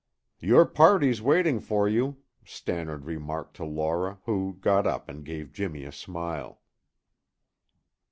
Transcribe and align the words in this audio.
"Your 0.39 0.65
party's 0.65 1.21
waiting 1.21 1.59
for 1.59 1.87
you," 1.87 2.23
Stannard 2.43 3.05
remarked 3.05 3.55
to 3.57 3.65
Laura, 3.65 4.17
who 4.25 4.57
got 4.59 4.87
up 4.87 5.07
and 5.07 5.23
gave 5.23 5.53
Jimmy 5.53 5.83
a 5.83 5.91
smile. 5.91 6.59